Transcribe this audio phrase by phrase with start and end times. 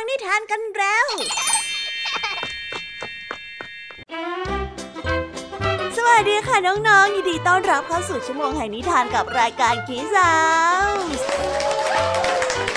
[0.00, 1.06] ังนิทานกันแล้ว
[5.96, 10.34] สวัสดีค่ะน้องๆ ยินดีต้อนรับเข้าสู่ชั่วโมงแห่งนิทานกับรายการคีสา
[10.88, 10.90] ว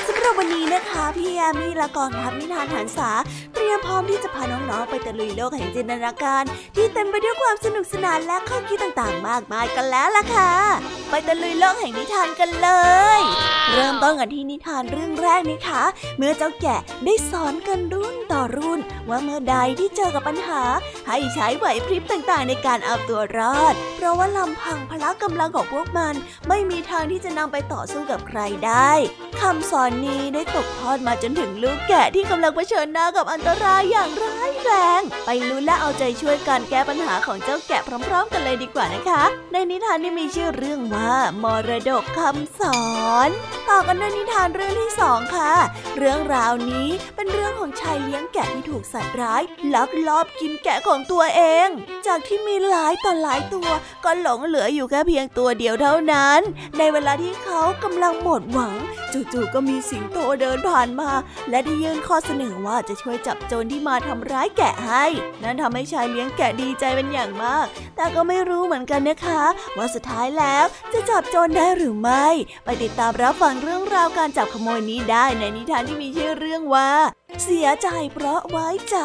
[0.07, 3.09] สำหรับวันนี้นะคะ พี่แอมมี่ละกองทัพนิทานหันษา
[3.55, 6.43] เรียมพร้อมที่จะพาน้องๆไปตะลุยโลกแห่งจินตนาการ
[6.75, 10.51] ที่เต็มไปด้วยความสนุกสนานและข้อคิดต่างๆ มากมายกันแล้วล่ะค่ะ
[11.09, 12.69] ไปตะลุยโลกแห่งนิทานกันเล
[13.17, 13.21] ย
[13.71, 15.83] เริ่มต้นกันที่นิทานเรื่องแรกนะคะ
[16.17, 18.79] เมื่อเจ้าแกะได้สอนกันรุ่นต่อรุ่น
[19.09, 20.61] ว่าเมื่อใดที่เจอกับปัญหา
[21.07, 26.13] ให้ใช้ไหวพริบต่างๆ ในการเอาตัวรอด เพราะว่าลำพังพละกำลังของพวกมัน
[26.47, 28.91] ไม่มีทางที่จะนำไปต่อสู้กับใครได้
[29.41, 42.81] คำสอนนี้ได้ตกทอดมาจนถึงลูกแกะที่กำลังเผชิญหน้ากับอันตรายอย่างร้ายแรง ไปลุ้นและเอาใจช่วยการแก้ปัญหาของเจ้าแกะพร้อม ๆ กันเลยดีกว่านะคะ ในนิทานที่มีชื่อเรื่องว่ามรดกคำสอ
[43.27, 43.29] น
[43.71, 45.53] ต่อกันด้วยนิทานเรื่องที่สองค่ะ
[45.97, 49.41] เรื่องราวนี้เป็นเรื่องของชายเลี้ยงแกะที่ถูกสัตว์ร้าย
[49.75, 51.67] ลักลอบกินแกะของตัวเอง
[52.07, 53.69] จากที่มีหลายต่อหลายตัว
[54.03, 56.39] ก็หลงเหลืออยู่แค่เพียงตัวเดียวเท่านั้น
[56.77, 58.75] ในเวลาที่เขากำลังหมดหวัง
[59.13, 61.09] จู่ๆก็มีสิงโตเดินผ่านมา
[61.49, 65.05] และได้ยื่นข้อเสนอว่าจะช่วยจับโจรที่มาทำร้ายแกะให้
[65.43, 67.65] นั่นทำให้ชายเลี้ยงแกะดีใจเป็นอย่างมาก
[67.95, 69.43] แต่ก็ไม่รู้เหมือนกันนะคะ
[69.77, 72.27] ว่าสุดท้ายแล้วจะจับโจรได้หรือไม่
[72.65, 76.91] ไปติดตามรับฟังเรื่องราวการจับขโมยนี้ได้ในนิทานที่มีชื่อเรื่องว่า
[77.43, 78.97] เสียใจเพราะไว้ใจ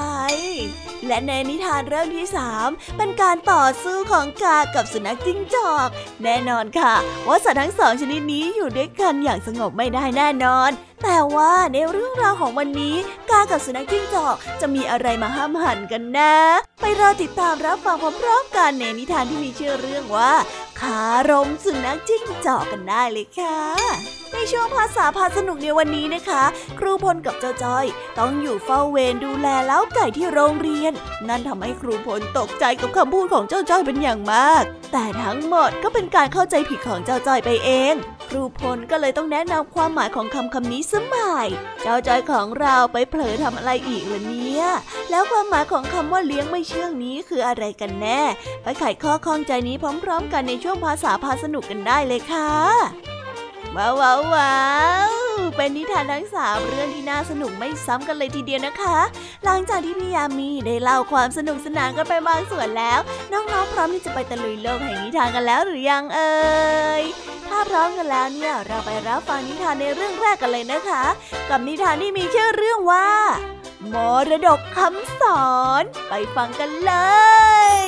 [1.07, 5.89] และในนิทานเรื่องที่สามเป็นการต่อสู้ของกากับสุนัขจิ้งจอก
[6.23, 6.95] แน่นอนค่ะ
[7.29, 10.71] ว่าสัตว์ทั้งสองชนิดนี้อยู่ด้วยกันอย่างสงบไม่ได้แน่นอน
[11.03, 12.97] แต่ว่าในเรื่องราวของวันนี้
[13.31, 16.35] กากับสุนัขจิ้งจอกจะมีอะไรมาห้ามหันกันนะ
[17.01, 20.33] รอติดตามรับฟังพร้อมๆกันในนิทานที่มีชื่อเรื่องว่า
[20.81, 23.59] คารมสุนัขจิ้งจอกกันได้เลยค่ะ
[24.33, 26.43] ในช่วงภาษาพาสนุกในวันนี้นะคะ
[26.79, 27.87] ครูพลกับเจ้าจ้อย
[28.19, 30.93] ต้องอยู่เฝ้าเวรดูแลเล้าไก่ที่โรงเรียน
[31.29, 37.95] นั่นทำให้ครูพลตกใจกับคำพูดของเจ้าจ้อยเป็นอย่างมาก แต่ทั้งหมดก็เป็นการเข้าใจผิดของเจ้าจ้อยไปเอง
[38.29, 41.49] ครูพลก็เลยต้องแนะนำความหมายของคำคำนี้สมัย
[41.83, 44.65] เจ้าจอยของเราไปเผลอทำอะไรอีกล่ะเนี่ย
[45.11, 48.21] แล้วความหมายของคำว่าเลี้ยงไม่เชื่องนี้คืออะไรกันแน่
[48.63, 53.16] ไปไขข้อข้องใจนี้พร้อม ๆ กันในช่วงภาษาพาสนุกกันได้เลยค่ะ
[53.77, 53.95] ว้าว
[54.35, 54.59] ว้า
[55.09, 55.11] ว
[55.57, 58.99] เป็นนิทานทั้งสามเรื่องที่น่าสนุกไม่ซ้ำกันเลยทีเดียวนะคะ
[59.45, 63.01] หลังจากที่พี่ยามีได้เล่าความสนุกสนานกันไปบางส่วนแล้ว
[63.33, 66.37] น้องๆพร้อมที่จะไปตะลุยโลกแห่งนิทานกันแล้วหรือยังเอ่
[67.01, 67.03] ย
[67.49, 71.05] ถ้าพร้อมกันแล้วเนี่ยเราไปรับฟังนิทานในเรื่องแรกกันเลยนะคะ
[71.51, 73.09] กับนิทานที่มีชื่อเรื่องว่า
[73.93, 73.97] ม
[74.29, 75.47] รดกคำสอ
[75.81, 76.93] น ไปฟังกันเล
[77.83, 77.87] ย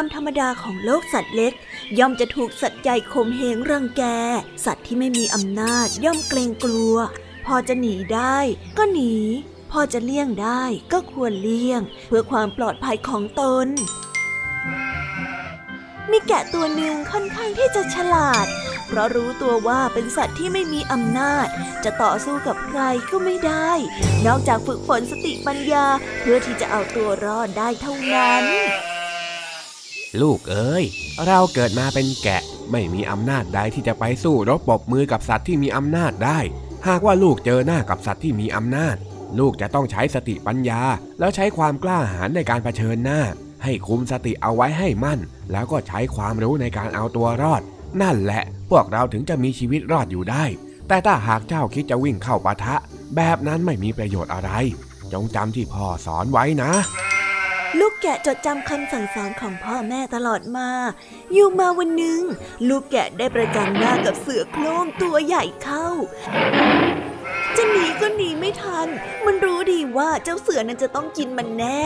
[0.00, 1.52] ามธรรมดาของโลกสัตว์เล็ก
[1.98, 4.02] ย่อมจะถูกสัตว์ใหญ่ข่มเหงรังแก
[4.64, 6.96] สัตว์ที่ไม่มีอำนาจย่อมเกรงกลัว
[7.46, 8.38] พอจะหนีได้
[8.78, 9.14] ก็หนี
[9.72, 10.62] พอจะเลี่ยงได้
[10.92, 13.66] ก็ควรเลี่ยง เพื่อความปลอดภัยของตน
[16.10, 18.46] มีแกะตัวหนึ่งค่อนข้างที่จะฉลาด
[18.86, 21.46] เพราะรู้ตัวว่าเป็นสัตว์ที่ไม่มีอำนาจ
[21.84, 23.70] จะต่อสู้กับใครก็ไม่ได้
[24.26, 25.86] นอกจากฝึกฝนสติปัญญา
[26.20, 28.44] เพื่อที่จะเอาตัวรอดได้เท่านั้น
[30.22, 30.84] ลูกเอ๋ย
[31.26, 36.38] เราเกิดมาเป็นแกะ ไม่มีอำนาจใดที่จะไปสู้รบปบมือกับสัตว์ที่มีอำนาจได้
[36.88, 38.96] หากว่าลูกเจอหน้ากับสัตว์ที่มีอำนาจ
[39.38, 40.80] ลูกจะต้องใช้สติปัญญา
[41.18, 43.20] แล้วใช้ความกล้าหาญในการเผชิญหน้า
[43.64, 45.20] ให้คุมสติเอาไว้ให้มั่น
[45.52, 47.62] แล้วก็ใช้ความรู้ในการเอาตัวรอด
[48.02, 50.44] นั่นแหละ พวกเราถึงจะมีชีวิตรอดอยู่ได้
[50.88, 52.76] แต่ถ้าหากเจ้าคิดจะวิ่งเข้าปะทะ
[53.16, 54.50] แบบนั้นไม่มีประโยชน์อะไร
[55.12, 56.72] จงจำที่พ่อสอนไว้นะ
[57.78, 60.68] ลูกแกะจดจำคำสั่งสอนของพ่อแม่ตลอดมา
[61.32, 62.20] อยู่มาวันหนึ่ง
[62.68, 65.88] ลูกแกะได้ประจันหน้ากับเสือโคร่งตัวใหญ่เข้า
[67.56, 68.88] จะหนีก็หนีไม่ทัน
[69.26, 71.82] มันรู้ดีว่าเจ้าเสือนั้นจะต้องกินมันแน่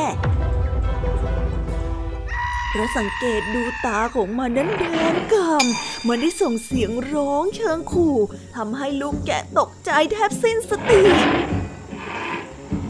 [2.71, 8.17] เพราะสังเกตดูตาของมันนั้นแดงกำมันได้ส่งเสียงร้องเชิงขู่
[8.57, 11.01] ทำให้ลูกแกะตกใจแทบสิ้นสติ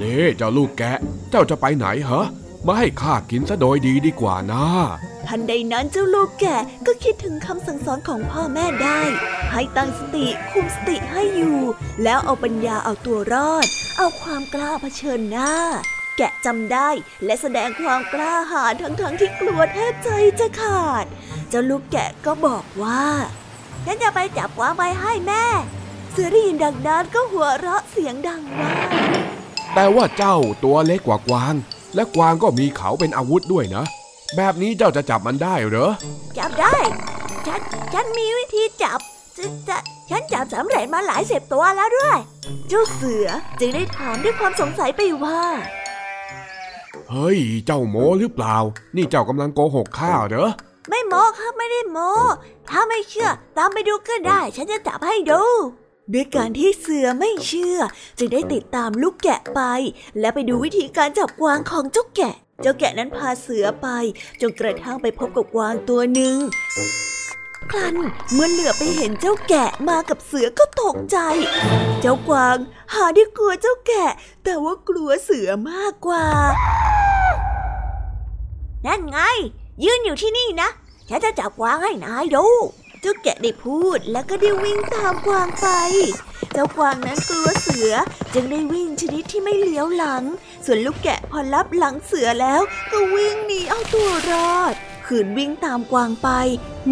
[0.00, 0.98] นี่เจ้าลูกแกะ
[1.30, 2.22] เจ้าจะไปไหนเหรอ
[2.66, 4.66] มาให้ข้ากินซะโดยดีดีกว่านะ
[5.26, 6.56] ทันใดนั้นเจ้าลูกแกะ
[6.86, 9.00] ก็คิดถึงคำสั่งสอนของพ่อแม่ได้
[9.52, 11.58] ให้ตั้งสติคุมสติให้อยู่
[12.02, 13.66] แล้วเอาปัญญาเอาตัวรอด
[13.98, 15.52] เอาความกล้าเผชิญหน้า
[16.16, 16.88] แกะจำได้
[17.24, 20.08] และแสดงความกล้าหาญทั้งๆทที่กลัวแทบใจ
[20.40, 21.04] จะขาด
[21.48, 23.04] เจ้าลูกแกะก็บอกว่า
[23.86, 25.44] ฉันจะไปจับกวางไปให้แม่
[26.12, 28.72] เสือได้ยินดังนั้นก็หัวเราะเสียงดังว่า
[29.74, 31.54] แต่ว่าเจ้าตัวเล็กกว่ากวาง
[31.94, 33.84] และกวางก็มีเขาเป็นอาวุธด้วยนะ
[34.36, 35.90] แบบนี้เจ้าจะจับมันได้เหรอ
[36.38, 36.76] จับได้
[37.46, 37.60] ฉัน
[37.94, 39.00] ฉันมีวิธีจับ
[39.36, 39.78] จะจะ
[40.10, 42.18] ฉันจับสำเร็จมาหลายสิบตัวแล้วด้วย
[42.68, 43.28] เจ้าเสือ
[43.60, 45.40] จึงได้ถามด้วยความสงสัยไปว่า
[47.10, 48.56] เฮ้ย เจ้าโมหรือเปล่า
[48.96, 50.48] นี่เจ้ากำลังโกหกข้าเหรอ
[50.88, 51.98] ไม่โมครับไม่ได้โม
[52.70, 55.42] ถ้าไม่เชื่อ ตามไปดูก็ได้ ฉันจะจับให้ดู
[56.12, 57.78] ด้วยการที่เสือไม่เชื่อ
[58.18, 59.60] จึงได้ติดตามลูกแกะไป
[60.20, 63.88] และไปดูวิธีการจับกวางของเจ้าแกะ เจ้าแกะนั้นพาเสือไป
[64.40, 66.36] จนกระทั่งไปพบกับกวางตัวหนึ่ง
[67.70, 67.96] ครั้น
[68.32, 71.18] เมื่อเหลือไปเห็นเจ้าแกะมากับเสือก็ตกใจ
[72.00, 72.56] เจ้ากวาง
[72.94, 74.10] หาได้กลัวเจ้าแกะ
[74.44, 76.24] แต่ว่ากลัวเสือมากกว่า
[78.86, 79.18] นั่นไง
[79.84, 80.68] ยืนอยู่ที่นี่นะ
[81.08, 82.46] ฉันจะจับกวางให้นายดู
[83.06, 85.66] เจ้าแกะได้พูดแล้วก็ได้วิ่งตามกวางไป
[86.52, 87.92] เจ้ากวางนั้นกลัวเสือ
[88.34, 90.22] จึงได้วิ่งชนิดที่ไม่เลี้ยวหลัง
[90.64, 92.60] ส่วนลูกแกะพอรับหลังเสือแล้ว
[92.92, 94.74] ก็วิ่งหนีเอาตัวรอด
[95.06, 96.28] ขืนวิ่งตามกวางไป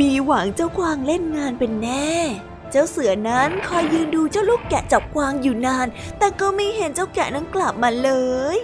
[0.01, 2.13] มีหวังเจ้ากวางเล่นงานเป็นแน่
[2.71, 5.87] เจ้าเสือนั้นคอยยืนดูเจ้าลูกแกะจับกวางอยู่นาน
[6.19, 8.11] แต่ก็ไม่เห็นเจ้าแกะนั้นกลับมาเล
[8.59, 8.61] ย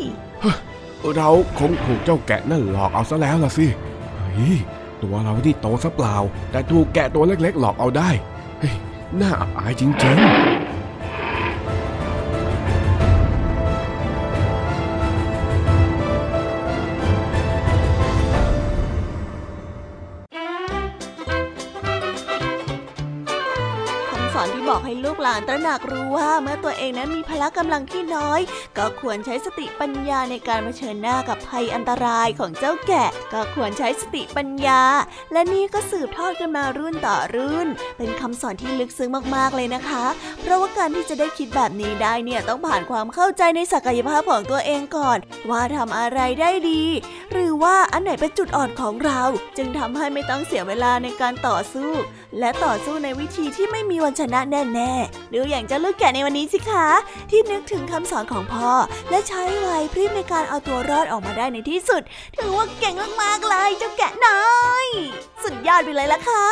[1.16, 1.28] เรา
[1.58, 3.66] คงถูกเจ้าแกะนั่นหลอกเอาซะแล้วล่ะสิ
[4.34, 4.58] เฮ้ย
[5.02, 6.16] ตัวเราที่โตซะเปล่า
[6.50, 8.10] แต่ถูกแกะตัวเล็กๆ หลอกเอาได้
[8.60, 8.74] เฮ้ย
[9.20, 28.40] น่าอับอายจริงๆานตระหนักรู้ว่าเมื่อตัวเองนั้นมีพละกำลังที่น้อย
[28.78, 34.82] ก็ควรใช้สติปัญญาในการเผชิญหน้ากับภัยอันตรายของเจ้าแกะ ก็ควรใช้สติปัญญา
[35.32, 37.68] และนี่ก็สืบทอดกันมารุ่นต่อรุ่น
[37.98, 40.04] เป็นคำสอนที่ลึกซึ้งมากๆเลยนะคะ
[40.40, 45.18] เพราะว่าการที่จะได้คิดแบบนี้ได้เนี่ยต้องผ่านความเข้าใจในศักยภาพของตัวเองก่อน
[45.50, 46.82] ว่าทำอะไรได้ดี
[47.32, 49.20] หรือว่าอันไหนเป็นจุดอ่อนของเรา
[49.56, 51.90] จึงทำให้ไม่ต้องเสียเวลาในการต่อสู้
[52.38, 56.88] และต่อสู้ในวิธีที่ไม่มีวันชนะแน่ๆดูอย่างเจ้าลูกแกะในวันนี้สิคะ
[57.30, 58.72] ที่นึกถึงคำสอนของพ่อ
[59.10, 62.02] และใช้ไหวพริบในการเอาตัวรอดออกมาได้ในที่สุด
[62.36, 64.46] ถือว่าเก่งมากๆเลยเจ้าแกะน้อ
[64.84, 64.86] ย
[65.42, 66.46] สุดยอดไปเลยละค่ะ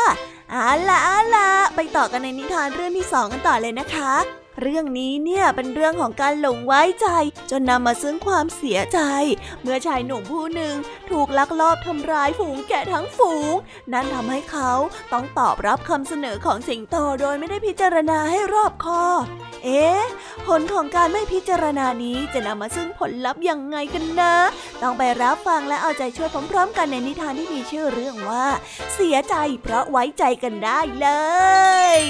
[0.50, 4.12] เอาล่ะเอาล่ะไปต่อกันในนิทานเรื่องที่สองกันต่อเลยนะคะ
[4.61, 7.08] เรื่องนี้เนี่ยเป็นเรื่องของการหลงไว้ใจ
[7.50, 9.00] จนนำมาซึ่งความเสียใจ
[9.62, 10.75] เมื่อชายหนุ่มผู้หนึ่ง
[11.11, 13.55] ถูกลักลอบทำร้ายฝูงแกะทั้งฝูง
[13.93, 14.70] นั่นทำให้เขา
[15.12, 19.25] ต้องตอบรับคำเสนอของสิงโตโดยไม่ได้พิจารณาให้รอบคอบ
[19.64, 20.03] เอ๊ะ
[20.47, 24.35] ผลของการไม่พิจารณานี้จะนำมาซึ่งผลลัพธ์ยังไงกันนะ
[24.82, 28.47] ต้องไปรับฟังและเอาใจช่วยพร้อมๆ กันในนิทานที่มีชื่อเรื่องว่า
[28.94, 31.09] เสียใจเพราะไว้ใจกันได้เล
[32.00, 32.02] ย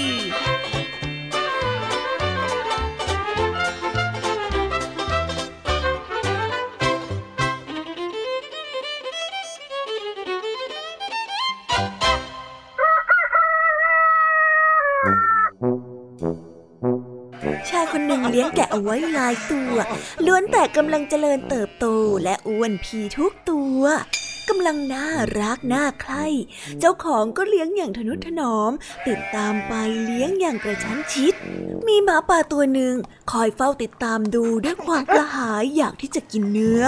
[18.31, 19.73] เลี้ยงแกะเอาไว้หลายตัว
[20.25, 21.85] ล้วนแต่กำลังเจริญเติบโต
[22.23, 23.81] และอ้วนพีทุกตัว
[24.49, 25.07] กำลังน่า
[25.41, 26.25] รักน่าใคร่
[26.79, 28.71] เจ้าของก็เลี้ยงอย่างทนุถนอม
[29.07, 29.73] ติดตามไป
[30.05, 31.33] เลี้ยงอย่างกระชั้นชิด
[31.87, 32.95] มีหมาป่าตัวหนึ่ง
[33.31, 36.83] คอยเฝ้าติดตามดูด้วยความกระหายอยากที่จะกินเนื้อ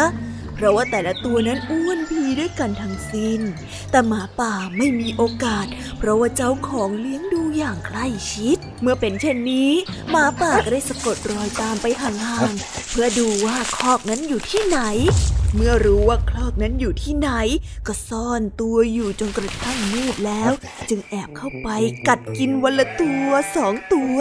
[0.56, 3.42] เพราะว่าแต่ละตัวนั้นอ้วนพี ด้วยกันทั้งสิ้น
[3.92, 5.66] แต่หมาป่าไม่มีโอกาส
[5.98, 9.72] เพราะว่าเจ้าของเลี้ยงดูอย่างใกล้ชิด เมื่อเป็นเช่นนี้
[10.12, 14.80] หมาป่าก็ได้สะกดรอยตามไปห่างๆเพื่อดูว่าคอกนั้นอยู่ที่ไหน
[15.56, 17.30] เมื่อรู้ว่าคลอกนั้นอยู่ที่ไหน
[17.88, 20.52] ก็ซ่อนตัวอยู่จนกระทั่งมืดแล้ว
[20.90, 21.68] จึงแอบเข้าไป
[22.08, 24.18] กัดกินวันละตัวสองตัว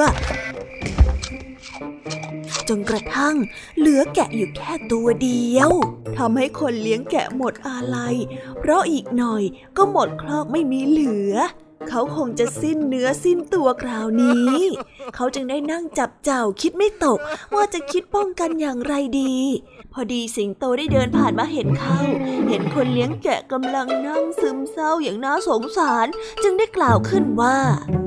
[2.69, 3.37] จนกระทั่ง
[3.79, 5.71] เหลือแกะอยู่แค่ตัวเดียว
[6.17, 8.17] ทำให้คนเลี้ยงแกะหมดอาลัย
[8.59, 9.43] เพราะอีกหน่อย
[9.77, 11.35] ก็หมดคลอกไม่มีเหลือ
[11.89, 14.57] เขาคงจะสิ้นเนื้อสิ้นตัวคราวนี้
[15.15, 17.19] เขาจึงได้นั่งจับเจ้าคิดไม่ตก
[17.55, 19.35] ว่าจะคิดป้องกันอย่างไรดี
[19.93, 21.99] พอดีสิงโตได้เดินผ่านมาเห็นเขา
[22.49, 26.07] เห็นคนเลี้ยงแกะกำลังนั่งซึมเศร้าอย่างน่าสงสาร
[26.43, 27.59] จึงได้กล่าวขึ้นว่า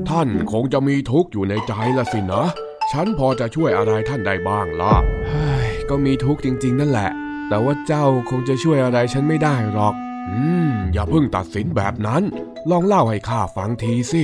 [0.08, 2.44] ท่านคงจะมีทุกข์อยู่ในใจละสินะ
[2.92, 4.94] ฉันพอจะช่วยอะไรท่านได้บ้างล่ะ
[5.28, 7.10] เฮ้ยก็มีทุกข์จริง ๆ นั่นแหละ
[7.48, 9.94] แต่ว่าเจ้าคงจะช่วยอะไรฉันไม่ได้หรอก
[10.30, 12.22] อืม อย่าเพิ่งตัดสินแบบนั้น
[12.70, 14.22] ลองเล่าให้ข้าฟังทีสิ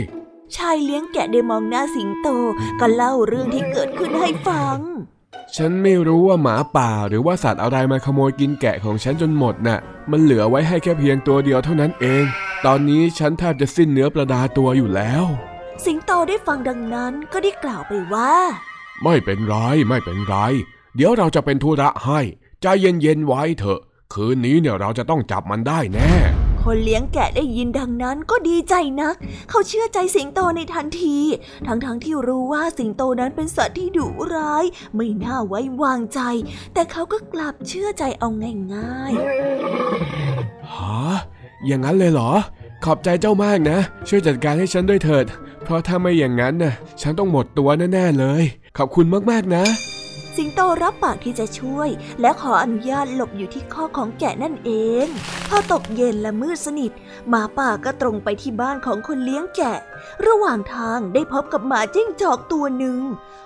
[0.56, 2.28] ชายเลี้ยงแกะได้มองหน้าสิงโต
[2.80, 4.78] ก็เล่าเรื่องที่เกิดขึ้นให้ฟัง
[5.56, 9.78] ฉันไม่รู้ว่าหมาป่าหรือว่าสัตว์อะไรมาขโมยกินแกะของฉันจนหมดน่ะ
[10.10, 12.25] มันเหลือไว้ให้แค่เพียงตัวเดียวเท่านั้นเอง
[12.66, 15.25] ตอนนี้ฉันแทบจะสิ้นเนื้อประดาตัวอยู่แล้ว
[15.87, 18.32] สิงโตได้ฟังดังนั้นก็ได้กล่าวไปว่า
[19.04, 19.56] ไม่เป็นไร
[19.88, 20.37] ไม่เป็นไร
[20.97, 22.20] เดี๋ยวเราจะเป็นธุระให้
[22.62, 23.80] ใจเย็นๆไว้เถอะ
[24.14, 26.12] คืนนี้เนี่ยเราจะต้องจับมันได้แน่
[26.62, 29.16] คนเลี้ยงแกะได้ยินดังนั้นก็ดีใจนัก
[29.50, 31.18] เขาเชื่อใจสิงโตในทันที
[31.66, 34.64] ทั้งๆทที่รู้ว่าสิงโตนั้นเป็นสัตว์ที่ดุร้าย
[34.97, 36.20] ไม่น่าไว้วางใจ
[36.75, 38.28] แต่เขาก็กลับเชื่อใจเอา
[38.75, 41.08] ง่ายๆฮะ
[41.66, 42.32] อย่างนั้นเลยเหรอ
[42.85, 45.26] ขอบใจเจ้ามากนะ ช่วยจัดการให้ฉันด้วยเถิด
[45.62, 48.42] เพราะถ้าไม่อย่างนั้นน่ะ ฉันต้องหมดตัวแน่ๆเลย
[48.78, 49.64] ขอบคุณมากๆนะ
[50.37, 51.88] สิงโตรับปากที่จะช่วย
[52.20, 54.70] และขออนุญาตหลบอยู่ที่ข้อของแกะนั่นเอ
[55.04, 55.06] ง
[55.49, 56.92] พอตกเย็นและมืดสนิท
[57.28, 59.78] หมาป่าก็ตรงไปที่บ้านของคนเลี้ยงแกะ
[60.26, 62.99] ระหว่างทางได้พบกับหมาจิ้งจอกตัวหนึ่ง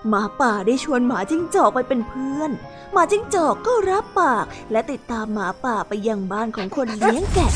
[0.08, 2.50] หมาป่าได้ชวนหมาจิ้งจอกไปเป็นเพื่อน
[2.92, 7.52] หมาจิ้งจอกก็รับปาก และติดตามหมาป่าไปยังบ้านของคนเลี้ยงแกะ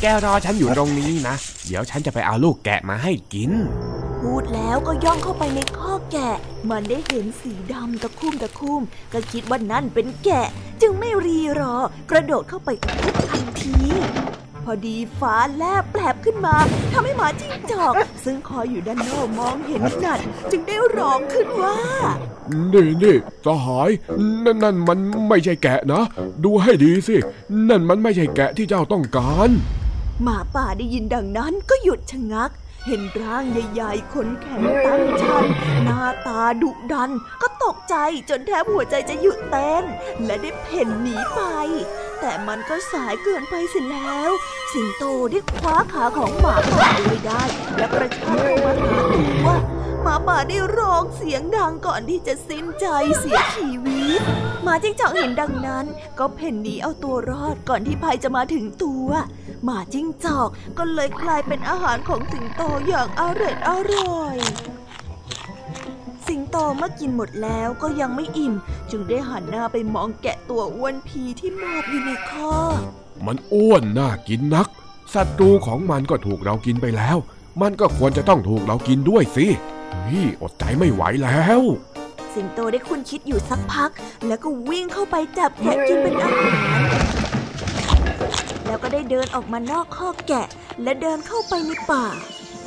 [0.00, 1.34] แกรอฉันอยู่ตรงนี้นะ
[1.66, 3.52] เดี๋ยวฉันจะไปเอาลูกแกะมาให้กิน
[4.20, 6.36] พูดแล้วก็ย่องเข้าไปในข้อแกะ
[6.70, 8.82] มันได้เห็นสีดำตะคุ่มตะคุ่ม
[9.12, 10.46] ก็คิดว่านั่นเป็นแกะ
[10.80, 11.76] จึงไม่รีรอ
[12.10, 12.70] กระโดดเข้าไป
[13.00, 13.76] ทุบทันที
[14.64, 16.56] พอดีฟ้าแลบแปลบขึ้นมา
[16.92, 17.94] ทำให้หมาจิ้งจอก
[18.24, 20.20] ซึ่งคอยอยู่ด้านนอกมองเห็นนั่น
[20.50, 21.76] จึงได้ร้องขึ้นว่า
[22.72, 23.90] นี่นี่สหาย
[24.44, 26.02] นั่นนั่นมันไม่ใช่แกะนะ
[26.44, 27.16] ดูให้ดีสิ
[27.68, 29.50] นั่นมันไม่ใช่แกะที่เจ้าต้องการ
[30.22, 32.50] หมาป่าได้ยินดังนั้นก็หยุดชะงัก
[32.86, 35.44] เห็นร่างใหญ่ๆขนแข็งตั้งชัน
[35.84, 37.10] หน้าตาดุดัน
[37.42, 37.96] ก็ตกใจ
[38.28, 39.84] จนแทบหัวใจจะหยุดเต้น
[40.24, 41.40] และได้เพ่นหนีไป
[42.20, 44.30] แต่มันก็สายเกินไปเสียแล้ว
[44.72, 47.42] สิงโตได้คว้าขาของหมาป่าไว้ได้
[47.76, 49.48] และกระชากเข้ามาหาตัว
[50.02, 52.86] หมาป่าได้ร้องเสียงดังก่อนที่จะสิ้นใจ
[53.18, 54.20] เสียชีวิต
[54.62, 55.86] หมาจิ้งจอกเห็นดังนั้น
[56.18, 59.08] ก็เพ่นหนีเอาตัวรอดก่อนที่ภัยจะมาถึงตัว
[59.64, 64.36] หมาจิ้งจอกก็เลยกลายเป็นอาหารของสิงโตอย่างอร่อยอร่อย
[66.26, 68.54] สิงโตเมื่อกินหมดแล้วก็ยังไม่อิ่ม
[68.90, 72.54] จึงได้หันหน้าไปมองแกะตัวอ้วนพีที่มอบอยู่ในคอ
[73.26, 74.68] มันอ้วนน่ากินนัก
[75.14, 77.16] ศัตรูของมันก็ถูกเรากินไปแล้ว
[77.62, 79.46] มันก็ควรจะต้องถูกเรากินด้วยสิ
[80.08, 81.60] นี่อดใจไม่ไหวแล้ว
[82.34, 83.90] สิงโตได้คุณคิดอยู่สักพัก
[84.26, 87.00] แล้วก็วิ่งเข้าไปจับแกะกินเป็นอาหาร
[88.66, 90.46] แล้วก็ได้เดินออกมานอกข้อแกะ
[90.82, 92.06] และเดินเข้าไปในป่า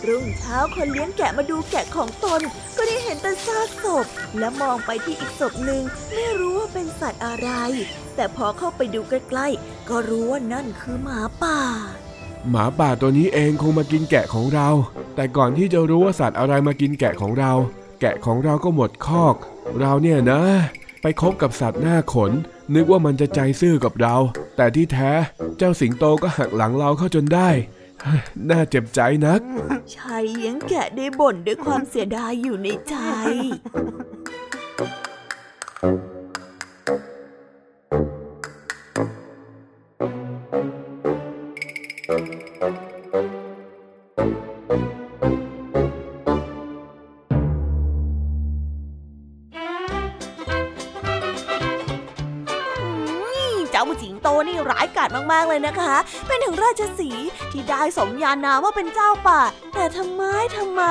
[0.07, 2.41] รุ่งเช้าคนเลี้ยงแกะมาดูแกะของตน
[2.77, 4.05] ก็ได้เห็นแต่ซากศพ
[4.37, 7.49] และมองไปที่อีกศพหนึ่งไม่รู้ว่าเป็นสัตว์อะไร
[8.15, 11.59] แต่พอเข้าไปดูใกล้ๆ ก็รู้ว่านั่นคือหมาป่า
[12.50, 14.69] หมาป่าตัวนี้เองคงมากินแกะของเรา
[15.15, 17.51] แต่ก่อนที่จะรู้ว่าสัตว์อะไรมากินแกะของเรา
[18.00, 19.35] แกะของเราก็หมดคอก
[19.79, 20.41] เราเนี่ยนะ
[21.01, 22.31] ไปคบกับสัตว์หน้าขน
[22.75, 24.15] นึกว่ามันจะใจซื่อกับเรา
[24.55, 25.12] แต่ที่แท้
[25.57, 27.50] เจ้าสิงโตก็หักหลังเราเข้าจนได้
[28.50, 29.41] น่าเจ็บใจนัก
[29.95, 32.95] ชายเลี้ยงแกะได้บ่นด้วยความเสียดายอยู่ในใจ
[55.53, 57.10] เลยนะคะ เป็นถึงราชสี
[57.51, 59.41] ที่ได้สมญานามว่าเป็นเจ้าป่า
[59.74, 60.24] แต่ทำไม
[60.57, 60.81] ทำไม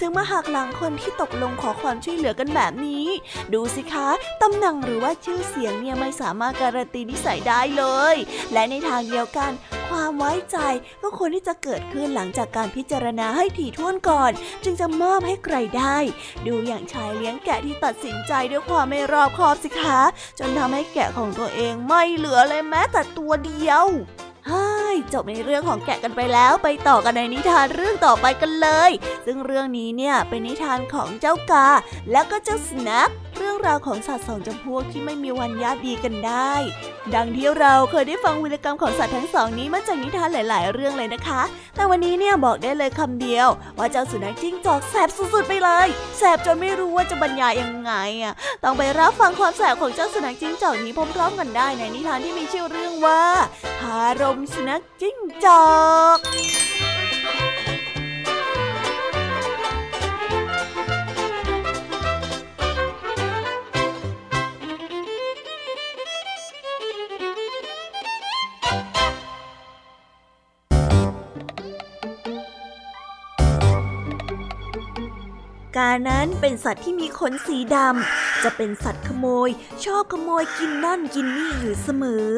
[0.00, 3.06] ถึงมาหักหลังคนที่ตกลงขอความช่วยเหลือกันแบบนี้
[3.54, 4.08] ดูสิคะ
[4.42, 8.16] ตำแหน่งหรือว่าชื่อเสียงเนี่ยไม่สามารถการันตีนิสัยได้เลย
[8.52, 9.50] และในทางเดียวกัน
[9.92, 10.58] ความไว้ใจ
[11.02, 14.32] ก็ควรที่จะเกิดขึ้นหลังจากการพิจารณาให้ถี่ถ้วนก่อน
[14.64, 15.96] จึงจะมอบให้ใครได้
[16.46, 20.00] ดูอย่างชายเลี้ยงแกะที่ตัดสินใจด้วยความไม่รอบคอบสิคะ
[20.38, 23.84] จนทำให้แกะของตัวเองไม่เหลือเลยแม้แต่ตัวเดียว
[24.52, 28.90] ฮ้ยจบในเรื่องของแกะกันไปแล้วไปต่อกันในนิทานเรื่องต่อไปกันเลย
[29.26, 31.68] ซึ่งเรื่องนี้เนี่ยเป็นนิทานของเจ้ากา
[32.10, 36.52] และก็เจ้าสแนักเรื่องราวของสัตว์สองจำพวกที่ไม่มีวันญาติดีกันได้
[37.14, 41.42] ดังที่เราเคยได้ฟังวิรกรรมของสัตว์ทั้งสองนี้มาจากนิทานหลาย ๆ เรื่องเลยนะคะ
[41.74, 43.48] แต่วันนี้เนี่ยบอกได้เลยคำเดียว
[43.78, 48.34] ว่าเจ้าสุนัขจิ้งจอกแสบสุด ๆ ไปเลย แสบจนไม่รู้ว่าจะบรรยายยังไงอะ
[48.64, 53.22] ต้องไปรับฟังความแสบของเจ้าสุนัขจิ้งจอกนี้พร้อม ๆ กันได้ในนิทานที่มีชื่อเรื่องว่า
[53.80, 55.64] คารมสุนัขจิ้งจอ
[56.16, 56.18] ก
[75.76, 79.50] กานั้นเป็นสัตว์ที่มีขนสีดำ จะเป็นสัตว์ขโมย
[79.84, 82.28] ชอบขโมยกินนั่นกินนี่อยู่เสมอ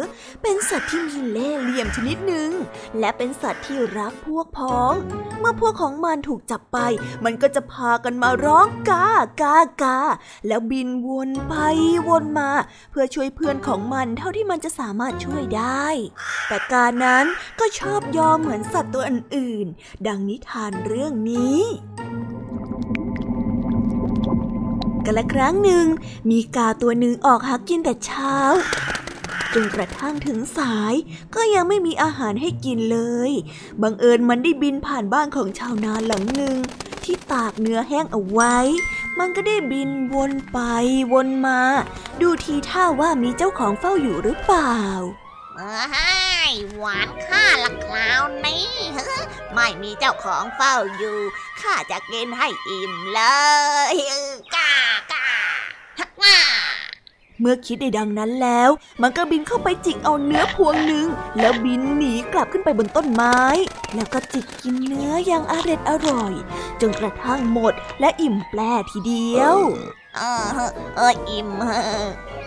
[0.42, 2.50] เป็นสัตว์ที่มีเล่ห์เหลี่ยมชนิดหนึ่ง
[2.98, 4.92] และเป็นสัตว์ที่รักพวกพ้อง
[5.38, 6.78] เมื่อพวกของมันถูกจับไป
[7.24, 9.06] มันก็จะพากันมาร้องกา
[9.42, 9.98] กากา
[10.46, 11.54] แล้วบินวนไป
[12.08, 12.50] วนมา
[12.90, 15.86] เพื่อช่วยเพื่อนของมันเท่าที่มันจะสามารถช่วยได้
[16.48, 17.24] แต่กานั้น
[17.60, 21.60] ก็ชอบยอมเหมือนสัตว์ตัวอื่นๆ ดังนิทานเรื่องนี้
[25.06, 25.86] กันละครั้งหนึ่ง
[26.30, 28.36] มีกาตัวหนึ่งออกหากินแต่เช้า
[29.54, 30.94] จนกระทั่งถึงสาย
[31.34, 33.30] ก็ยังไม่มีอาหารให้กินเลย
[33.82, 36.56] บังเอิญมันได้บินผ่านบ้านของชาวนาหลังหนึ่ง
[37.04, 38.56] ที่ตากเนื้อแห้งเอาไว้
[39.18, 40.58] มันก็ได้บินวนไป
[41.12, 41.60] วนมา
[42.20, 44.78] ดูทีท่าว่ามีเจ้าของเฝ้าอยู่หรือเปล่า
[45.56, 46.14] เฮ้
[46.50, 48.68] ยหวานข้าละคราวนี้
[49.54, 51.18] ไม่มีเจ้าของเฝ้าอยู่
[51.60, 53.22] ข้าจะกินให้อิ่มเล
[53.94, 53.96] ย
[57.40, 58.70] เมื่อคิดได้ดังนั้นแล้ว
[59.02, 61.06] มันก็บินเข้าไปจิกเอาเนื้อพวงหนึ่ง
[61.38, 63.38] แล้วบินหนีกลับขึ้นไปบนต้นไม้
[63.94, 66.32] แล้วก็จิกกินเนื้ออย่างอร็ดอร่อย
[66.80, 69.56] จนกระทั่งหมดและอิ่มแปร่ทีเดียว
[70.16, 70.46] เออ
[70.96, 71.48] เอออิ่ม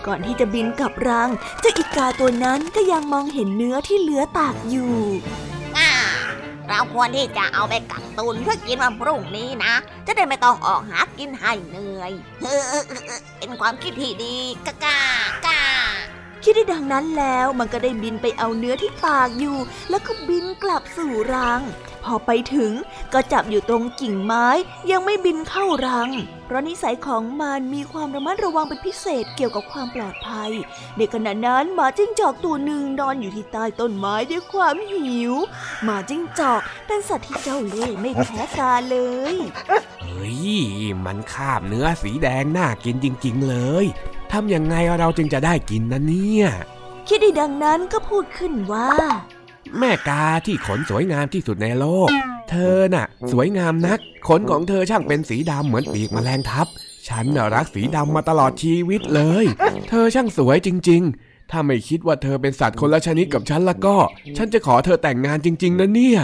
[0.06, 1.30] ก่อนที่จะบินกลับรัง
[1.60, 4.96] เจ้าอีกาตัวนั้นก็ยังมองเห็นเนื้อที่เหลือตากอยู่
[6.70, 9.74] เราควรที่จะเอาไปกักตุนเพื่อกินวันพรุ่งนี้นะ
[10.06, 12.12] จะได้ไม่ต้องออกหากินให้เหนื่อย
[13.40, 15.00] เป็นความคิดที่ดีกากา
[15.48, 15.62] กา
[16.44, 19.58] คิดได้ดังนั้นแล้วมันก็ได้บินไปเอาเนื้อที่ปากอยู่
[19.90, 21.62] แล้วก็บินกลับสู่รัง
[22.08, 22.72] พอไปถึง
[23.14, 24.48] ก็จับอยู่ตรงกิ่งไม้
[24.92, 26.10] ยังไม่บินเข้ารัง
[26.46, 30.52] เพราะนิสัยของมันมีความระมัดระวังเป็นพิเศษเกี่ยวกับความปลอดภัย
[30.98, 35.34] ในขณะนั้นหมาจิ้งจอกตัวหนึ่งนอนอยู่ที่ใต้ต้นไม้ด้วยความหิว
[35.84, 38.98] หมาจิ้งจอกเป็นสัตว์ที่เจ้าเล่ห์ไม่แพ้กาเล
[39.34, 39.36] ย
[40.02, 40.38] เฮ้ย
[41.06, 43.86] มันคาบเนื้อสีแดงน่ากินจริง ๆ เลย
[44.32, 46.48] ทำยังไงเราจึงจะได้กินนะเนี่ย
[47.08, 48.90] คิดดีดังนั้นก็พูดขึ้นว่า
[49.80, 52.10] แม่กาที่ขนสวยงามที่สุดในโลก
[52.50, 56.68] เธอน่ะ สวยงามนัก ขนของเธอช่างเป็นสีดำเหมือนปีกแมลงทับ
[57.08, 59.46] ฉันน่ะรักสีดำมาตลอดชีวิตเลย
[59.90, 63.96] เธอช่างสวยจริง ๆ ถ้าไม่คิดว่าเธอเป็นสัตว์คนละชนิดกับฉันล้วก็
[64.38, 66.22] ฉันจะขอเธอแต่งงานจริง ๆนะเนี่ย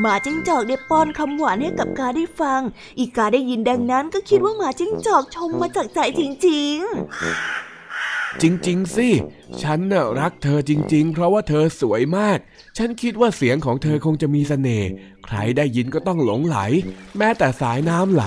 [0.00, 2.60] หมาจิ้งจอกได้ป้อนคำหวานให้กับกาได้ฟัง
[2.98, 7.71] อีกาได้ยินดังนั้นก็คิดว่าหมาจิ้งจอกชมมาจากใจจริง ๆ
[8.40, 9.08] จริงๆสิ
[9.62, 12.38] ฉันน่ะรักเธอจริง ๆ เพราะว่าเธอสวยมาก
[12.78, 14.88] ฉันคิดว่าเสียงของเธอคงจะมีสเสน่ห์
[15.24, 16.58] ใครได้ยินก็ต้องหลงไหล
[17.18, 18.24] แม้แต่สายน้ำไหล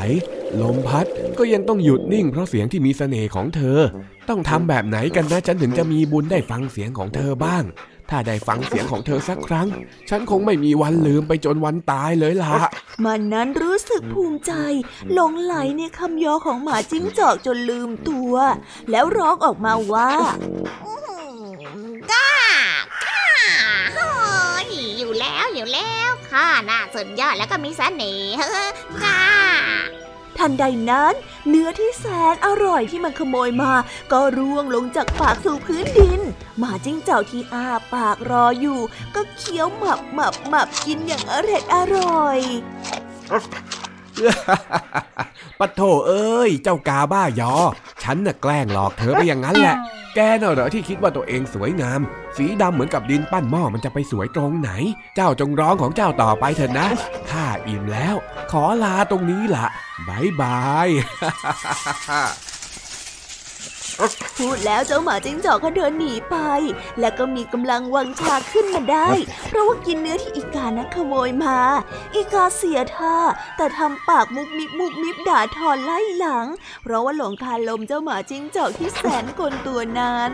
[0.61, 1.05] ลมพัด
[1.37, 3.79] ก็ยังต้องหยุดนิ่งเพราะเสียงที่มีสเสน่ห์ของเธอ
[4.29, 7.63] ต้องทำแบบไหนกันนะฉันถึงจะมีบุญได้ฟังเสียงของเธอบ้าง
[8.09, 9.67] ถ้าได้ฟังเสียงของเธอสักครั้ง
[10.09, 12.55] ฉันคงไม่มีวันลืมไปจนวันตายเลยล่ะ
[13.05, 14.53] มันนั้นรู้สึกภูมิใจ
[15.13, 18.33] หลงไหลในคำยอของหมาจิ้งจอกจนลืมตัว
[18.91, 20.11] แล้วร้องออกมาว่า
[22.11, 22.31] ก้า
[23.05, 23.23] ก้า
[23.93, 24.09] เฮ้
[24.67, 28.33] ยอยู่แล้วอยู่แล้วข้าน่าสุดยอดแล้วก็มีเสน่ห์
[29.03, 29.21] ก้า
[30.37, 31.13] ทันใดนั้น
[31.49, 33.73] เนื้อที่แสนอร่อยที่มันขโมยมา
[34.11, 36.21] ก็ร่วงลงจากปากสู่พื้นดิน
[36.57, 38.79] หมาจิ้งเจ้าที่อ้าปากรออยู่
[39.15, 42.39] ก็เคี้ยวหมับหมับหมับกินอย่างอร่อยอร่อย
[45.59, 47.53] ปะโถเอ้ย เจ้ากาบ้ายอ
[48.03, 49.75] ฉันน่ะแกล้งหลอกเธอไปอย่างนั้นแหละ
[50.15, 51.99] แกน่ะเหรอที่คิดว่าตัวเองสวยงาม
[52.37, 54.71] สีดำเหมือนกับดินปั้นหม้อมันจะไปสวยตรงไหน
[55.15, 56.87] เจ้าจงร้องของเจ้าต่อไปเถอะนะ
[57.31, 58.15] ข้าอิ่มแล้ว
[58.51, 59.67] ขอลาตรงนี้ละ
[60.07, 60.87] บายบาย
[64.37, 66.37] พูดแล้วเจ้าหมาจิ้งจอกก็เดินหนีไป
[66.99, 69.09] และก็มีกำลังวังชาขึ้นมาได้
[69.47, 71.59] เพราะว่ากินเนื้อที่อีกานั้นขโมยมา
[72.15, 73.17] อีกาเสียท่า
[73.57, 76.47] แต่ทำปากมุกมิบมุกมิบด่าทอนไล่หลัง
[76.83, 80.31] เพราะว่าหลงคาลมเจ้าหมาจิ้งจอกที่แสนกลตัวนั้น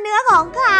[0.00, 0.78] เนื้อของข้า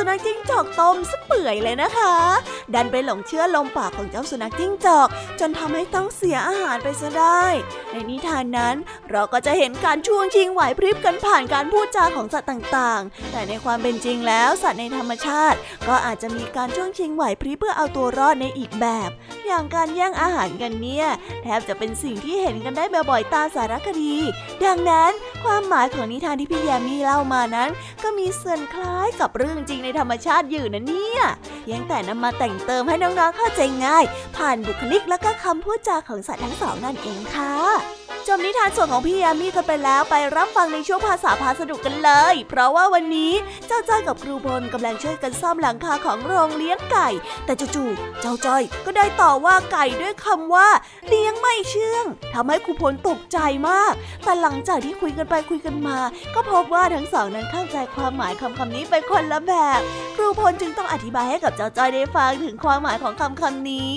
[0.04, 2.14] ุนัขจิ้งจอกต้มสเปื่อยเลยนะคะ
[2.74, 5.08] ดันไปหลงเชื่อลมปากของเจ้าสุนัขจิ้งจอก
[5.40, 7.44] จนทำให้ต้องเสียอาหารไปซะได้
[7.92, 8.76] ในนิทานนั้น
[9.10, 15.58] เราก็จะเห็นการช่วงชิงไหวพริบกันผ่านการพูดจาของสัตว์ต่างๆ แต่ในความเป็นจริงแล้วสัตว์ในธรรมชาติ
[15.88, 19.10] ก็อาจจะมีการช่วงชิงไหวพริบเพื่อเอาตัวรอดในอีกแบบ
[19.46, 21.06] อย่างการแย่งอาหารกันเนี่ย
[21.42, 24.14] แทบจะเป็นสิ่งที่เห็นกันได้บ่อยๆตาสารคดี
[24.64, 25.10] ดังนั้น
[25.44, 27.70] ความหมายของนิทานที่พี่แยมมี่เล่ามานั้น
[28.02, 31.22] ก็มีส่วนคล้ายกับเรื่องจริงในธรรมชาติอยู่นะเนี่ย
[31.62, 34.04] เพียงแต่นำมาแต่งเติมให้น้องๆเข้าใจง่าย
[34.36, 37.54] ผ่านบุคลิกและก็คำพูดจาของสัตว์ทั้งสองนั่นเองค่ะ
[38.30, 43.32] จบนิทานส่วนของพี่ยามีกันไปแล้วไปรับฟังในช่วงภาษาพาสนุกกันเลย เพราะว่าวันนี้
[43.66, 47.08] เจ้าจ้อยกับครูพลกำลังช่วยกันซ่อมหลังคาของโรงเลี้ยงไก่
[47.44, 50.68] แต่จู่ๆเจ้าจ้อยก็ได้ต่อว่าไก่ด้วยคำว่า
[51.08, 53.38] เลี้ยงไม่เชื่องทำให้ครูพลตกใจ
[53.68, 53.92] มาก
[54.24, 55.98] แต่หลังจากที่คุยกันไปคุยกันมา
[56.34, 59.80] ก็พบว่าทั้งสองนั้นเข้าใจความหมายคำคำนี้ไปคนละแบบ
[60.16, 63.96] ครูพลจึงต้องอธิบายให้กับเจ้าจ้อยได้ฟังถึงความหมายของคำคำนี้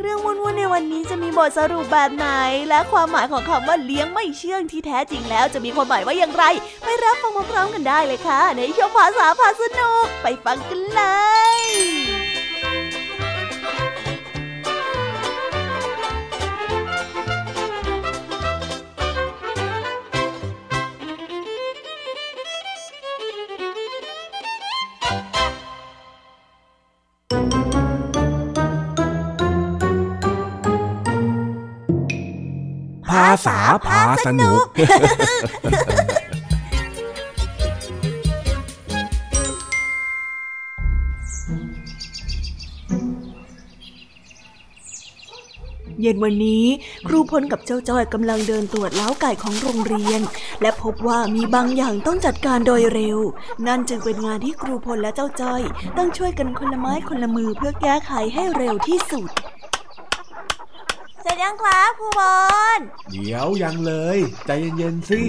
[0.00, 2.28] เรื่องวุ่นๆในวันนี้จะมีบทสรุปแบบไหน
[2.68, 6.44] และความหมายของคำว่าเลี้ยงไม่เชื่องที่แท้จริงแล้วจะมีความหมายว่าอย่างไร
[6.84, 11.02] ไปรับฟังพร้อมๆกันได้เลยค่ะ ในช่วงภาษาพาสนุกไปฟังกันเล
[11.58, 12.19] ย
[33.46, 34.60] ษาพาสนุก
[46.02, 46.64] เย็นวันนี้
[47.06, 50.20] ครูพลกับเจ้าจ้อยกำลังเดินตรวจเล้าไก่ของโรงเรียน
[50.62, 53.18] และพบว่ามีบางอย่างต้องจัดการโดยเร็ว
[53.66, 55.62] นั่นจึงเป็นงานที่ครูพลและเจ้าจ้อย
[55.96, 59.28] ต้องช่วยกันคนละไม้คนละมือเพื่อแก้ไขให้เร็วที่สุด
[61.22, 62.36] เสร็จยังครับครูบอ
[62.78, 62.80] ล
[63.10, 65.20] เดี๋ยวยังเลย ใจเย็นๆสิ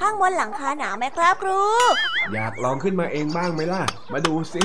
[0.00, 1.60] ข้างบนหลังคาหนาวไหมครับครู
[2.32, 4.64] อยากลองขึ้นมาเองบ้างไหมล่ะ มาดูสิ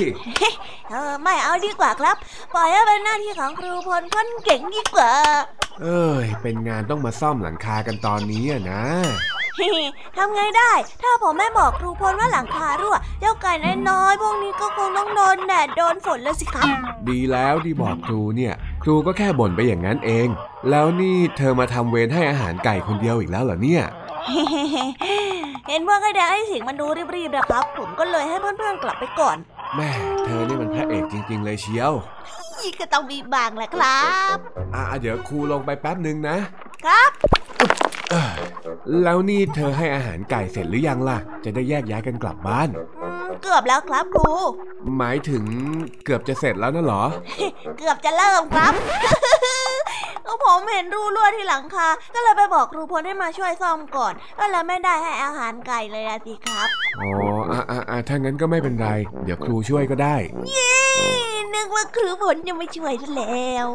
[0.90, 2.16] เออไม่เอาดีกว่าครับ
[2.54, 5.12] ปล่อยให้เป็นหน้าที่ของครูพลคนเก่งดีกว่า
[5.82, 8.82] เอ้ยเป็นงานต้องมาซ่อมหลังคากันตอนนี้อะนะ
[10.16, 13.52] ทำไงได้ ถ้าผมไม่บอกครูพลว่าหลังคารั่ว เจ้าไก่
[13.90, 16.66] น้อยๆพวกนี้ก็คงต้องโดนแดดโดนฝนแล้วสิครับ
[17.08, 20.28] ดีแล้วที่บอกครูเนี่ย ครูก็แค่บ่นไปอย่างนั้นเอง
[20.70, 23.84] แล้วนี่เธอมาทำเวรให้อาหารไก่คนเดียวอีกแล้วเหรอเนี่ย
[25.68, 29.36] เห็นพวกไอ้แดงไอ้สิงมันดูรีบๆนะครับ ผมก็เลยให้เพื่อนๆกลับไปก่อน
[29.76, 29.90] แม่
[30.24, 31.92] เธอนี่มันพระเอกจริง ๆ เลยเชียว
[32.58, 34.36] นี่ก็ต้องมีบางแหละครับ
[34.74, 36.36] อะเดี๋ยวครูลงไปแป๊บหนึ่งนะ
[36.86, 37.10] ครับ
[37.58, 37.70] เอ้ย
[39.02, 42.68] แล้วนี่เธอให้อาหารไก่เสร็จหรือยังล่ะ จะได้แยกย้ายกันกลับบ้าน
[43.02, 44.30] อืมเกือบแล้วครับครู
[44.98, 45.44] หมายถึง
[46.04, 47.04] เกือบจะเสร็จแล้วนะเหรอ
[47.78, 48.72] เกือบจะเริ่มครับ
[50.26, 56.68] ก็ผมเห็นรูรั่วที่หลังคา ก็เลยไปบอกครูพลให้มาช่วยซ่อมก่อน ก็เลยไม่ได้ให้อาหารไก่เลยอะสิครับ
[57.00, 57.10] อ๋อ
[57.50, 58.88] อะอะอะถ้างั้นก็ไม่เป็นไร
[59.24, 60.16] เดี๋ยวครูช่วยก็ได้
[60.50, 60.85] เย้
[61.56, 63.66] นึกว่าครูพลจะไม่ช่วยซะแล้ว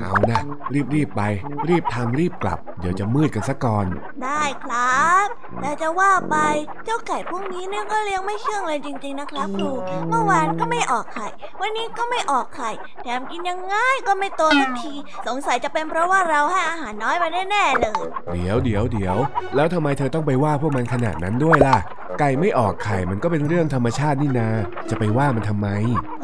[0.00, 0.40] เอานะ
[0.74, 1.22] รีบรีบไป
[1.68, 3.86] รีบทำรีบกลับ เดี๋ยวจะมืดกันซะก่อน
[4.22, 5.26] ได้ครับ
[5.60, 6.36] แต่จะว่าไป
[6.84, 9.70] เจ้าไก่พวกนี้เนี่ยก็เลี้ยงไม่เชื่องเลยจริง ๆนะครับครู
[10.08, 11.26] เมื่อวานก็ไม่ออกไข่
[11.60, 12.70] วันนี้ก็ไม่ออกไข่
[13.02, 13.74] แถมกินยังไง
[14.06, 14.94] ก็ไม่โตสักที
[15.26, 19.16] สงสัยจะเป็นเพราะว่าเราให้อาหารน้อยไปแน่ๆเลย เดี๋ยวเดี๋ยวเดี๋ยว
[19.56, 21.78] แล้วทำไมเธอต้องไปว่าพวกมันขนาดนั้นด้วยล่ะ
[22.20, 24.48] ไก่ไม่ออกไข่มันก็เป็นเรื่องธรรมชาตินี่นา
[24.90, 25.68] จะไปว่ามันทำไม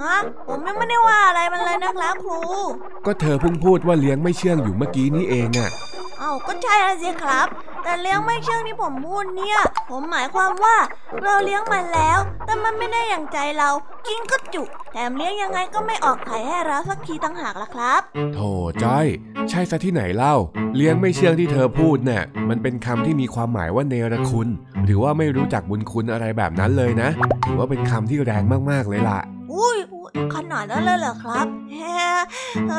[0.01, 0.17] ฮะ
[0.49, 2.41] ผมยังไม่ได้ว่าอะไรมันเลยนะครับครู
[3.07, 5.71] ก็เธอเพิ่งพูดว่าเลี้ยงไม่เชื่องอยู่เมื่อกี้นี่เองอะ
[6.21, 7.47] เอ้าก็ใช่ละสิครับ
[7.83, 9.59] แต่เลี้ยงไม่เชื่องที่ผมพูดเนี่ย
[9.91, 10.77] ผมหมายความว่า
[11.23, 13.71] เราเลี้ยงมันแล้ว แต่มันไม่ได้อย่างใจเรา
[14.07, 18.01] กินก็จุ แถมเลี้ยงยังไงก็ไม่ออกไข่ให้เราสักทีต่างหากล่ะครับ
[18.35, 18.39] โถ
[18.83, 19.07] จ้อย
[19.51, 20.35] ใช่ซะที่ไหนเล่า
[20.77, 24.49] เลี้ยงไม่เชื่องที่เธอพูดน่ะมันเป็นคำที่มีความหมายว่าเนรคุณ
[24.85, 27.09] หรือว่าไม่รู้จักบุญคุณอะไรแบบนั้นเลยนะ
[27.45, 29.21] ถือว่าเป็นคำที่แรงมากๆเลยล่ะ
[29.53, 29.77] อุ้ย
[30.35, 31.47] ขนาดนั้นเลยเหรอครับ
[32.71, 32.75] เอ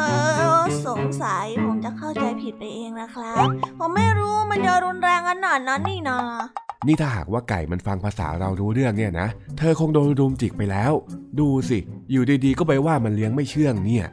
[0.61, 3.47] อสงสัยผมจะเข้าใจผิดไปเองนะครับ
[3.79, 6.19] ผมไม่รู้มันจะรุนแรงขนาดนั้นนี่นา
[6.87, 9.27] นี่ถ้าหากว่าไก่มันฟังภาษาเรารู้เรื่องเนี่ยนะ
[9.57, 10.91] เธอคงโดนรุมจิกไปแล้ว
[11.39, 11.79] ดูสิ
[12.11, 14.05] อยู่ดีๆ ก็ไปว่ามันเลี้ยงไม่เชื่องเนี่ย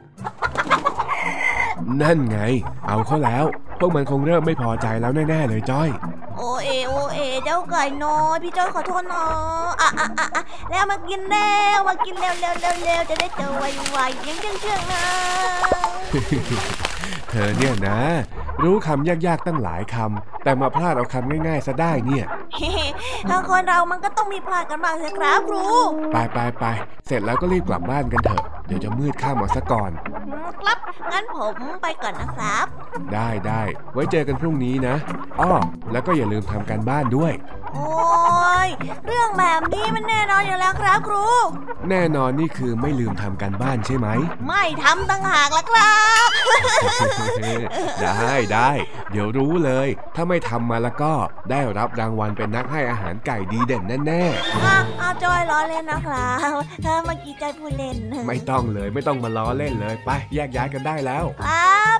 [2.01, 2.39] นั่นไง
[2.87, 3.45] เอาเข้าแล้ว
[3.79, 5.89] พวกมันคงเริ่มไม่พอใจแล้วแน่ๆเลยจ้อย
[6.37, 9.25] โอเอโอเอเจ้าไก่น้อยพี่จ้อยขอโทษนะ
[9.81, 15.03] อะอะอะอะแล้วมากินแล้วมากินเร็วเร็วเร็วเร็วจะได้เจอไวๆเยังเชื่องเชื่องๆนะ
[17.29, 17.99] เธอเนี่ยนะ
[18.63, 22.71] รู้คำยากๆตั้งหลายคำแต่มาพลาดเอาคำง่ายๆซะได้เนี่ย เฮ้
[23.29, 25.65] ถ้าคนเรามันก็ต้องมีพลาดกันบ้างสิครับครู
[26.13, 26.65] ไปไปไป
[27.07, 30.77] เสร็จแล้วก็รีบกลับบ้านกันเถอะ เดี๋ยวจะมืดข้ามเอาซะก่อน อืมครับ
[31.15, 32.65] งั้นผมไปก่อนนะครับ
[33.13, 33.61] ได้ได้
[33.93, 34.95] ไว้เจอกันพรุ่งนี้นะ
[35.39, 35.51] อ้อ
[35.91, 37.33] แล้วก็อย่าลืมทำการบ้านด้วย
[37.75, 38.69] โอ้ย
[39.05, 41.25] เรื่องแบบนี้มันแน่นอนอยู่แล้วครับครู
[41.89, 44.07] แน่นอนนี่คือไม่ลืมทำการบ้านใช่ไหม
[44.47, 45.95] ไม่ทำตั้งหากละครั
[46.27, 46.29] บ
[48.01, 48.69] ได้ได้
[49.11, 51.13] เดี๋ยวรู้เลย ถ้าไม่ทำมาแล้วก็
[51.51, 54.23] ได้รับรางวัลเป็นนักให้อาหารไก่ดีเด่นแน่
[54.65, 56.53] อะอาจอยล้อเล่นนะครับ
[56.85, 61.99] ถ้าเมื่อกี้จอยพูดเล่นๆไม่ต้องเลยไม่ต้องมาล้อเล่นเลยไปแยกย้ายกันได้แล้ว ครับ